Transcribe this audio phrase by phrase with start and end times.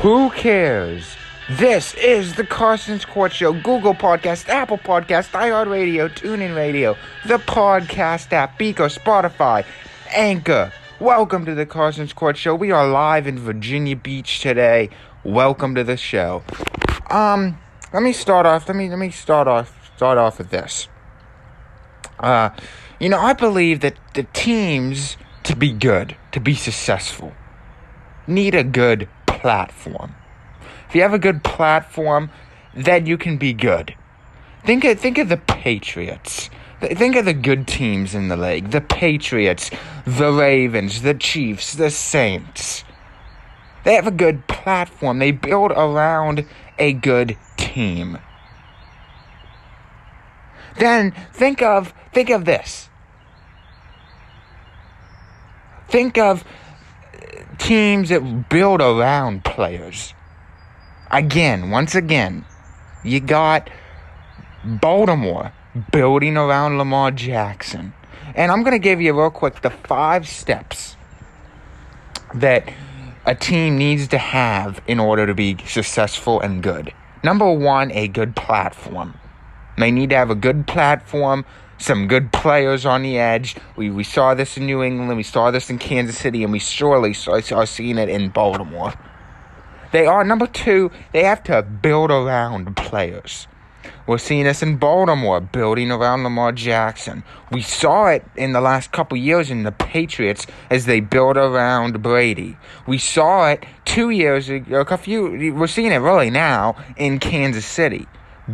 [0.00, 1.14] Who cares?
[1.50, 8.32] This is the Carson's Court Show, Google Podcast, Apple Podcast, iHeartRadio, TuneIn Radio, the podcast
[8.32, 9.62] app, Breaker, Spotify,
[10.08, 10.72] Anchor.
[11.00, 12.54] Welcome to the Carson's Court Show.
[12.54, 14.88] We are live in Virginia Beach today.
[15.22, 16.44] Welcome to the show.
[17.10, 17.58] Um,
[17.92, 18.68] let me start off.
[18.68, 20.88] Let me let me start off start off with this.
[22.18, 22.48] Uh,
[22.98, 27.34] you know, I believe that the teams to be good, to be successful,
[28.26, 29.06] need a good
[29.40, 30.14] platform.
[30.88, 32.30] If you have a good platform,
[32.74, 33.94] then you can be good.
[34.64, 36.50] Think of, think of the Patriots.
[36.80, 38.70] Think of the good teams in the league.
[38.70, 39.70] The Patriots,
[40.06, 42.84] the Ravens, the Chiefs, the Saints.
[43.84, 45.18] They have a good platform.
[45.18, 46.46] They build around
[46.78, 48.18] a good team.
[50.78, 52.88] Then think of think of this.
[55.88, 56.44] Think of
[57.70, 60.12] teams that build around players.
[61.08, 62.44] Again, once again,
[63.04, 63.70] you got
[64.64, 65.52] Baltimore
[65.92, 67.92] building around Lamar Jackson.
[68.34, 70.96] And I'm going to give you real quick the five steps
[72.34, 72.68] that
[73.24, 76.92] a team needs to have in order to be successful and good.
[77.22, 79.14] Number one, a good platform.
[79.78, 81.44] They need to have a good platform
[81.80, 83.56] some good players on the edge.
[83.76, 86.58] We, we saw this in New England, we saw this in Kansas City, and we
[86.58, 88.92] surely saw, are seeing it in Baltimore.
[89.92, 93.48] They are, number two, they have to build around players.
[94.06, 97.24] We're seeing this in Baltimore, building around Lamar Jackson.
[97.50, 102.02] We saw it in the last couple years in the Patriots as they build around
[102.02, 102.56] Brady.
[102.86, 107.66] We saw it two years ago, a few, we're seeing it really now in Kansas
[107.66, 108.06] City,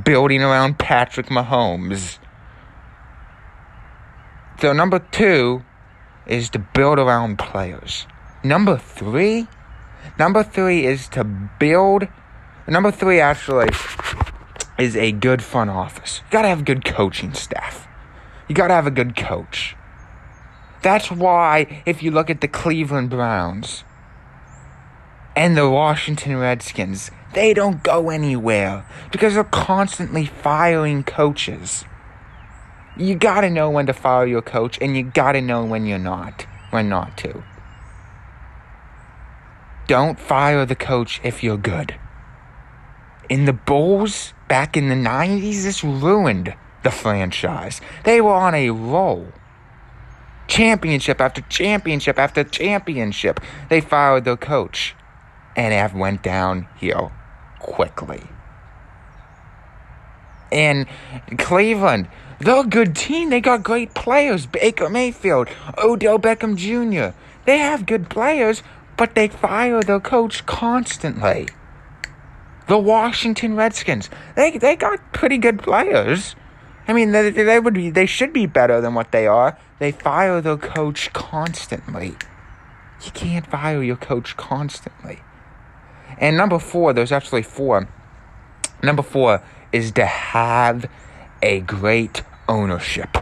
[0.04, 2.18] building around Patrick Mahomes.
[4.58, 5.62] So number two
[6.26, 8.06] is to build around players.
[8.42, 9.48] Number three,
[10.18, 12.08] number three is to build.
[12.66, 13.68] Number three actually
[14.78, 16.22] is a good front office.
[16.24, 17.86] You gotta have good coaching staff.
[18.48, 19.76] You gotta have a good coach.
[20.80, 23.84] That's why if you look at the Cleveland Browns
[25.36, 31.84] and the Washington Redskins, they don't go anywhere because they're constantly firing coaches
[32.96, 36.46] you gotta know when to follow your coach and you gotta know when you're not
[36.70, 37.42] when not to.
[39.86, 41.94] Don't fire the coach if you're good.
[43.28, 47.80] In the bulls back in the 90s this ruined the franchise.
[48.04, 49.32] They were on a roll.
[50.48, 54.94] Championship after championship after championship they fired their coach
[55.56, 57.12] and it went downhill
[57.58, 58.22] quickly.
[60.50, 60.86] In
[61.38, 63.30] Cleveland they're a good team.
[63.30, 64.46] They got great players.
[64.46, 65.48] Baker Mayfield,
[65.78, 67.16] Odell Beckham Jr.
[67.44, 68.62] They have good players,
[68.96, 71.48] but they fire their coach constantly.
[72.68, 76.34] The Washington Redskins, they they got pretty good players.
[76.88, 79.56] I mean, they, they would be they should be better than what they are.
[79.78, 82.16] They fire their coach constantly.
[83.04, 85.20] You can't fire your coach constantly.
[86.18, 87.88] And number four, there's actually four.
[88.82, 89.42] Number four
[89.72, 90.90] is to have
[91.46, 93.18] a great ownership.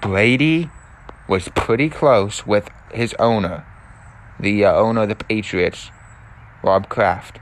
[0.00, 0.70] Brady
[1.28, 3.66] was pretty close with his owner,
[4.40, 5.90] the uh, owner of the Patriots,
[6.62, 7.40] Rob Kraft.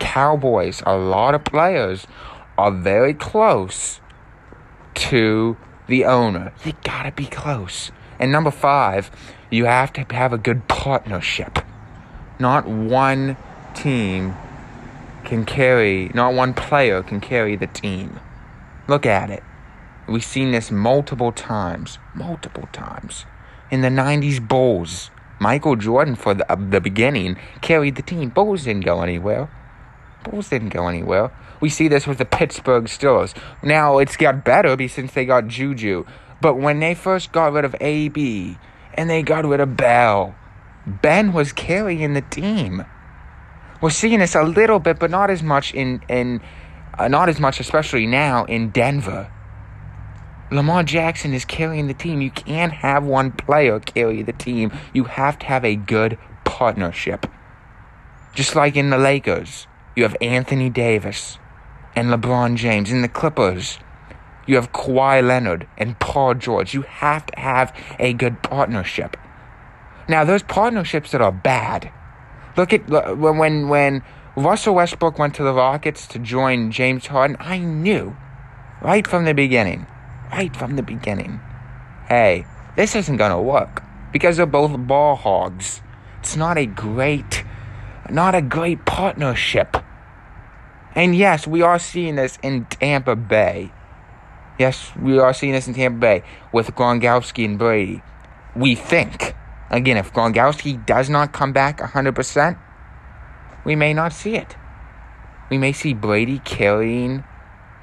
[0.00, 2.08] Cowboys, a lot of players
[2.58, 4.00] are very close
[4.94, 5.56] to
[5.86, 6.52] the owner.
[6.64, 7.92] You gotta be close.
[8.18, 9.12] And number five,
[9.48, 11.60] you have to have a good partnership.
[12.40, 13.36] Not one
[13.74, 14.34] team
[15.26, 18.20] can carry, not one player can carry the team.
[18.88, 19.42] Look at it.
[20.08, 23.26] We've seen this multiple times, multiple times.
[23.70, 25.10] In the 90s Bulls,
[25.40, 28.30] Michael Jordan, for the, uh, the beginning, carried the team.
[28.30, 29.50] Bulls didn't go anywhere.
[30.22, 31.32] Bulls didn't go anywhere.
[31.60, 33.34] We see this with the Pittsburgh Steelers.
[33.62, 36.06] Now it's got better since they got Juju.
[36.40, 38.58] But when they first got rid of AB
[38.94, 40.36] and they got rid of Bell,
[40.86, 42.84] Ben was carrying the team.
[43.80, 46.40] We're seeing this a little bit, but not as much in in
[46.98, 49.30] uh, not as much, especially now in Denver.
[50.50, 52.20] Lamar Jackson is carrying the team.
[52.20, 54.72] You can't have one player carry the team.
[54.92, 57.26] You have to have a good partnership.
[58.32, 61.38] Just like in the Lakers, you have Anthony Davis
[61.96, 62.92] and LeBron James.
[62.92, 63.78] In the Clippers,
[64.46, 66.74] you have Kawhi Leonard and Paul George.
[66.74, 69.16] You have to have a good partnership.
[70.08, 71.90] Now, those partnerships that are bad.
[72.56, 72.88] Look at
[73.18, 74.02] when when
[74.34, 77.36] Russell Westbrook went to the Rockets to join James Harden.
[77.38, 78.16] I knew
[78.82, 79.86] right from the beginning,
[80.30, 81.40] right from the beginning,
[82.08, 83.82] hey, this isn't gonna work
[84.12, 85.82] because they're both ball hogs.
[86.20, 87.44] It's not a great,
[88.10, 89.76] not a great partnership.
[90.94, 93.70] And yes, we are seeing this in Tampa Bay.
[94.58, 98.02] Yes, we are seeing this in Tampa Bay with Gronkowski and Brady.
[98.54, 99.34] We think.
[99.70, 102.58] Again, if Gronkowski does not come back 100%,
[103.64, 104.56] we may not see it.
[105.50, 107.24] We may see Brady carrying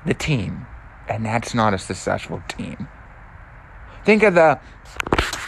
[0.06, 0.66] the team,
[1.08, 2.88] and that's not a successful team.
[4.06, 4.60] Think of the.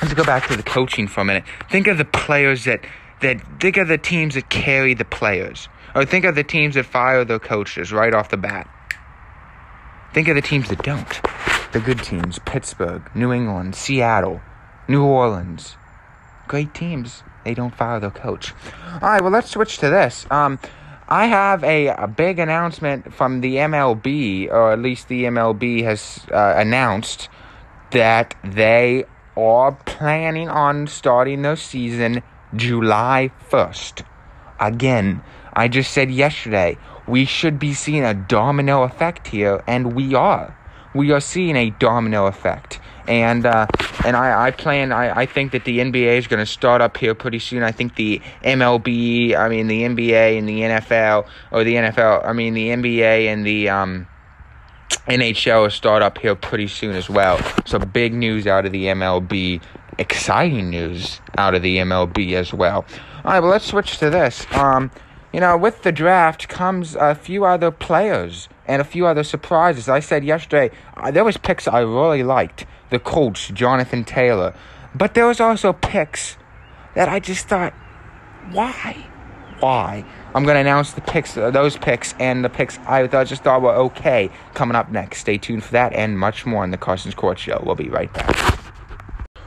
[0.02, 1.44] Let's go back to the coaching for a minute.
[1.70, 2.86] Think of the players that
[3.22, 6.86] that think of the teams that carry the players, or think of the teams that
[6.86, 8.70] fire their coaches right off the bat.
[10.14, 11.22] Think of the teams that don't.
[11.74, 14.42] The good teams: Pittsburgh, New England, Seattle,
[14.88, 15.76] New Orleans.
[16.48, 17.24] Great teams.
[17.44, 18.54] They don't fire their coach.
[18.94, 19.22] All right.
[19.22, 20.26] Well, let's switch to this.
[20.32, 20.60] Um,
[21.08, 26.26] I have a, a, big announcement from the MLB, or at least the MLB has
[26.32, 27.30] uh, announced
[27.92, 29.06] that they
[29.38, 32.24] are planning on starting their season
[32.56, 34.04] July 1st.
[34.60, 35.22] Again,
[35.54, 36.78] I just said yesterday,
[37.08, 40.58] we should be seeing a domino effect here, and we are.
[40.96, 42.80] We are seeing a domino effect.
[43.08, 43.68] And uh,
[44.06, 46.98] and I, I plan I, I think that the NBA is going to start up
[46.98, 47.64] here pretty soon.
[47.64, 52.34] I think the MLB, I mean the NBA and the NFL or the NFL, I
[52.34, 54.08] mean the NBA and the um,
[55.08, 57.40] NHL will start up here pretty soon as well.
[57.66, 59.62] So big news out of the MLB,
[59.98, 62.86] exciting news out of the MLB as well.
[63.24, 64.46] All right, well let's switch to this.
[64.54, 64.92] Um,
[65.34, 69.90] you know, with the draft comes a few other players and a few other surprises.
[69.90, 72.66] I said yesterday uh, there was picks I really liked.
[72.90, 74.54] The Colts, Jonathan Taylor,
[74.94, 76.38] but there was also picks
[76.96, 77.74] that I just thought,
[78.52, 79.06] why,
[79.60, 80.06] why?
[80.34, 83.62] I'm going to announce the picks, uh, those picks, and the picks I just thought
[83.62, 85.20] were okay coming up next.
[85.20, 87.62] Stay tuned for that and much more on the Carson's Court Show.
[87.66, 88.60] We'll be right back.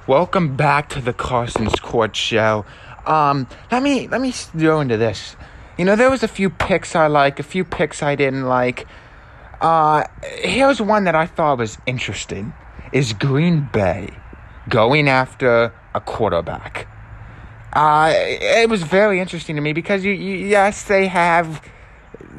[0.06, 2.64] Welcome back to the Carson's Court Show.
[3.06, 5.36] Um, let me let me go into this.
[5.76, 8.86] You know, there was a few picks I like, a few picks I didn't like.
[9.60, 12.54] Uh, here's one that I thought was interesting:
[12.92, 14.10] is Green Bay
[14.68, 16.86] going after a quarterback?
[17.72, 21.62] Uh, it was very interesting to me because you, you yes, they have,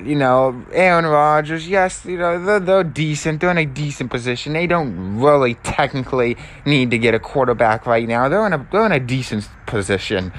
[0.04, 1.68] you know, Aaron Rodgers.
[1.68, 3.40] Yes, you know they're, they're decent.
[3.40, 4.54] They're in a decent position.
[4.54, 6.36] They don't really technically
[6.66, 8.28] need to get a quarterback right now.
[8.28, 10.34] They're in a they're in a decent position,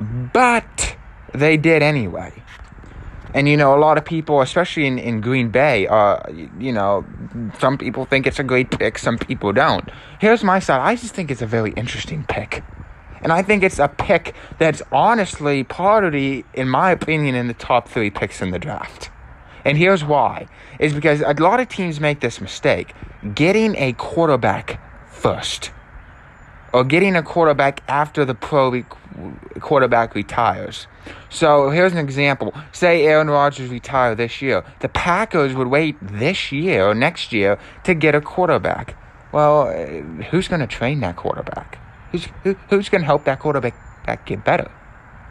[0.00, 0.96] but
[1.32, 2.32] they did anyway.
[3.34, 6.20] And you know, a lot of people, especially in, in Green Bay, uh,
[6.58, 7.04] you know,
[7.58, 9.90] some people think it's a great pick, some people don't.
[10.20, 10.80] Here's my side.
[10.80, 12.62] I just think it's a very interesting pick.
[13.22, 17.48] And I think it's a pick that's honestly part of the, in my opinion, in
[17.48, 19.10] the top three picks in the draft.
[19.64, 20.46] And here's why.
[20.78, 22.94] Is because a lot of teams make this mistake.
[23.34, 24.78] Getting a quarterback
[25.10, 25.72] first.
[26.72, 28.84] Or getting a quarterback after the pro re-
[29.60, 30.86] quarterback retires.
[31.30, 32.54] So here's an example.
[32.72, 34.64] Say Aaron Rodgers retire this year.
[34.80, 38.96] The Packers would wait this year or next year to get a quarterback.
[39.32, 39.72] Well,
[40.30, 41.78] who's going to train that quarterback?
[42.12, 44.70] Who's who, who's going to help that quarterback get better?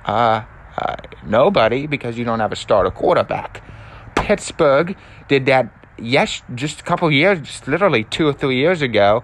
[0.06, 0.44] Uh,
[0.78, 3.64] uh, nobody, because you don't have a starter quarterback.
[4.16, 4.98] Pittsburgh
[5.30, 5.72] did that.
[5.98, 9.24] Yes, just a couple years, just literally two or three years ago,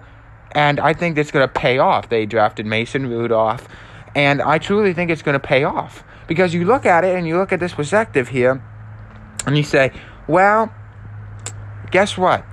[0.52, 2.08] and I think that's going to pay off.
[2.08, 3.68] They drafted Mason Rudolph,
[4.14, 7.26] and I truly think it's going to pay off because you look at it and
[7.26, 8.62] you look at this perspective here,
[9.46, 9.90] and you say,
[10.28, 10.72] well,
[11.90, 12.44] guess what?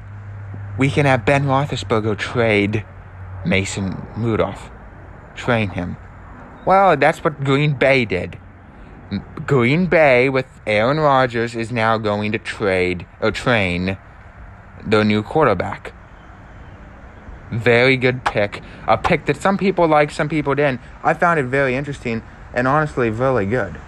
[0.79, 2.84] We can have Ben Roethlisberger trade
[3.46, 4.72] Mason Rudolph
[5.36, 5.96] train him.
[6.65, 8.39] Well, that's what Green Bay did.
[9.46, 14.00] Green Bay with Aaron Rodgers is now going to trade or train
[14.84, 15.93] the new quarterback.
[17.51, 18.63] Very good pick.
[18.88, 20.81] A pick that some people like, some people didn't.
[21.03, 22.24] I found it very interesting
[22.54, 23.80] and honestly really good.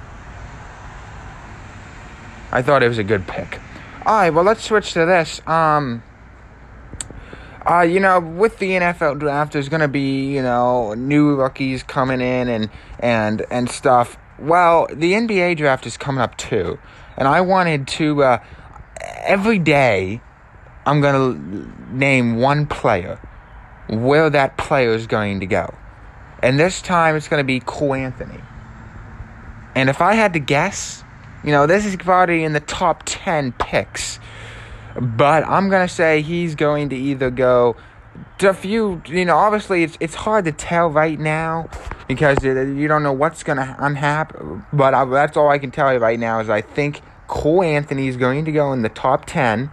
[2.51, 3.59] I thought it was a good pick.
[4.05, 5.41] Alright, well let's switch to this.
[5.47, 6.03] Um
[7.69, 11.83] uh, you know, with the NFL draft, there's going to be, you know, new rookies
[11.83, 14.17] coming in and and and stuff.
[14.39, 16.79] Well, the NBA draft is coming up too,
[17.17, 18.43] and I wanted to uh,
[19.21, 20.21] every day.
[20.85, 23.19] I'm going to name one player,
[23.89, 25.75] where that player is going to go,
[26.41, 28.41] and this time it's going to be Cole Anthony.
[29.75, 31.03] And if I had to guess,
[31.43, 34.19] you know, this is probably in the top ten picks
[34.99, 37.75] but I'm gonna say he's going to either go
[38.39, 39.01] to a few.
[39.07, 41.69] You know, obviously it's it's hard to tell right now
[42.07, 44.65] because you don't know what's gonna unhappen.
[44.73, 48.07] But I, that's all I can tell you right now is I think Cole Anthony
[48.07, 49.71] is going to go in the top ten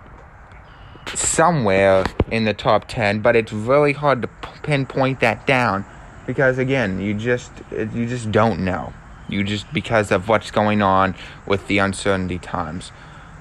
[1.14, 4.28] somewhere in the top 10 but it's really hard to
[4.64, 5.84] pinpoint that down
[6.26, 8.92] because again you just you just don't know
[9.28, 11.14] You just because of what's going on
[11.46, 12.92] with the uncertainty times.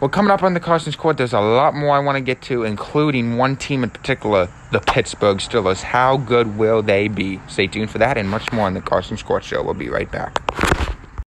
[0.01, 2.41] Well, coming up on the Carson's Court, there's a lot more I want to get
[2.43, 5.81] to, including one team in particular, the Pittsburgh Steelers.
[5.81, 7.39] How good will they be?
[7.47, 9.63] Stay tuned for that and much more on the Carson's Court Show.
[9.63, 10.41] We'll be right back.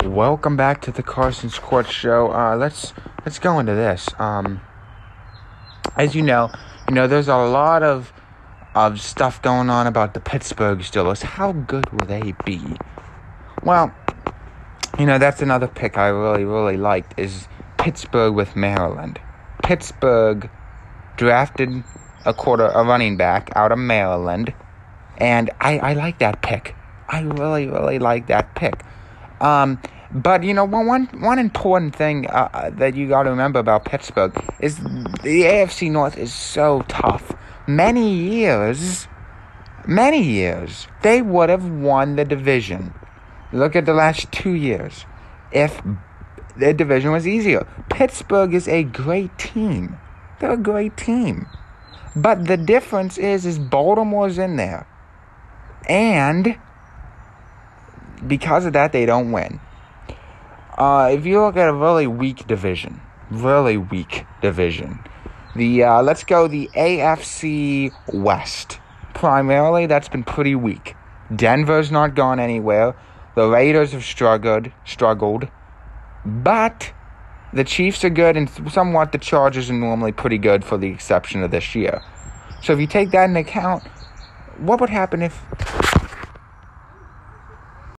[0.05, 2.31] Welcome back to the Carson's Court Show.
[2.31, 2.93] Uh, let's
[3.25, 4.08] let's go into this.
[4.20, 4.62] Um,
[5.98, 6.51] as you know,
[6.88, 8.13] you know there's a lot of
[8.75, 11.24] of stuff going on about the Pittsburgh Steelers.
[11.24, 12.77] How good will they be?
[13.63, 13.93] Well,
[15.00, 19.19] you know that's another pick I really really liked is Pittsburgh with Maryland.
[19.63, 20.50] Pittsburgh
[21.17, 21.83] drafted
[22.25, 24.53] a quarter a running back out of Maryland,
[25.17, 26.75] and I I like that pick.
[27.07, 28.83] I really really like that pick.
[29.39, 29.81] Um,
[30.13, 33.86] but you know, one one important thing uh, uh that you got to remember about
[33.86, 37.31] Pittsburgh is the AFC North is so tough.
[37.67, 39.07] Many years,
[39.88, 42.93] many years, they would have won the division.
[43.51, 45.05] Look at the last two years.
[45.51, 45.81] If
[46.55, 49.98] their division was easier, Pittsburgh is a great team.
[50.39, 51.48] They're a great team.
[52.15, 54.88] But the difference is, is Baltimore's in there,
[55.88, 56.58] and
[58.25, 59.60] because of that, they don't win.
[60.77, 65.00] Uh, if you look at a really weak division, really weak division,
[65.55, 68.79] the uh, let's go the AFC West.
[69.13, 70.96] Primarily, that's been pretty weak.
[71.34, 72.96] Denver's not gone anywhere.
[73.35, 75.47] The Raiders have struggled, struggled,
[76.25, 76.91] but
[77.53, 81.41] the Chiefs are good, and somewhat the Chargers are normally pretty good, for the exception
[81.43, 82.01] of this year.
[82.61, 83.83] So if you take that into account,
[84.57, 85.41] what would happen if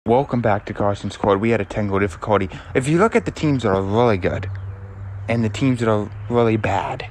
[0.05, 1.41] Welcome back to Carson's Court.
[1.41, 2.51] We had a technical difficulty.
[2.75, 4.51] If you look at the teams that are really good
[5.29, 7.09] and the teams that are really bad,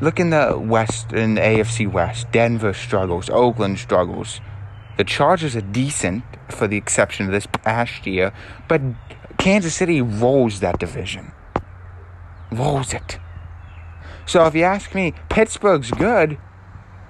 [0.00, 2.30] look in the West, in AFC West.
[2.30, 4.40] Denver struggles, Oakland struggles.
[4.96, 8.32] The Chargers are decent, for the exception of this past year,
[8.68, 8.80] but
[9.38, 11.32] Kansas City rolls that division.
[12.50, 13.18] Rolls it.
[14.26, 16.38] So if you ask me, Pittsburgh's good,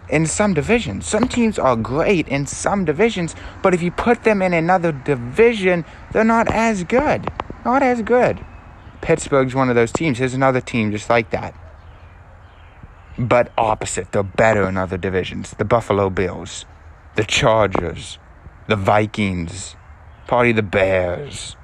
[0.08, 1.06] in some divisions.
[1.06, 5.84] Some teams are great in some divisions, but if you put them in another division,
[6.12, 7.30] they're not as good.
[7.64, 8.44] Not as good.
[9.00, 10.18] Pittsburgh's one of those teams.
[10.18, 11.54] Here's another team just like that.
[13.18, 15.52] But opposite, they're better in other divisions.
[15.52, 16.66] The Buffalo Bills,
[17.16, 18.18] the Chargers,
[18.68, 19.76] the Vikings,
[20.26, 21.56] probably the Bears.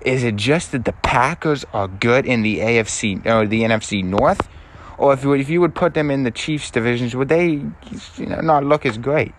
[0.00, 4.48] Is it just that the Packers are good in the AFC or the NFC North?
[5.02, 7.64] or if you, if you would put them in the Chiefs divisions, would they
[8.16, 9.34] you know, not look as great?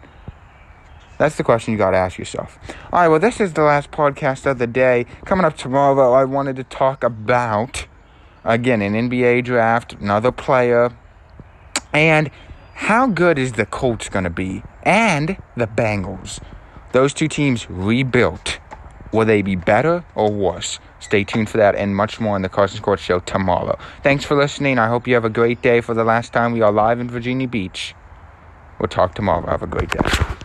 [1.18, 2.60] That's the question you got to ask yourself.
[2.92, 5.06] All right, well, this is the last podcast of the day.
[5.24, 7.88] Coming up tomorrow, I wanted to talk about,
[8.44, 10.92] again, an NBA draft, another player,
[11.94, 12.30] and
[12.74, 16.40] how good is the Colts going to be, and the Bengals.
[16.92, 18.60] Those two teams rebuilt.
[19.12, 20.80] Will they be better or worse?
[21.00, 23.78] Stay tuned for that and much more on the Carson Court Show tomorrow.
[24.02, 24.80] Thanks for listening.
[24.80, 25.82] I hope you have a great day.
[25.82, 27.94] For the last time, we are live in Virginia Beach.
[28.80, 29.48] We'll talk tomorrow.
[29.48, 30.40] Have a great day.